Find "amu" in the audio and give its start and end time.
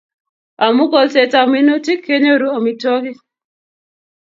0.65-0.83